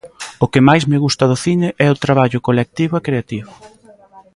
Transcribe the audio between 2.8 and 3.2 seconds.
e